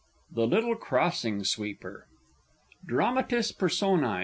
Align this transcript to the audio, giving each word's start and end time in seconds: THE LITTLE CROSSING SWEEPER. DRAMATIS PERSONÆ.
THE 0.31 0.47
LITTLE 0.47 0.77
CROSSING 0.77 1.43
SWEEPER. 1.43 2.07
DRAMATIS 2.87 3.51
PERSONÆ. 3.51 4.19